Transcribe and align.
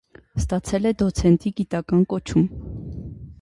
Ստացել 0.43 0.89
է 0.91 0.93
դոցենտի 1.01 1.51
գիտական 1.61 2.03
կոչում։ 2.15 2.49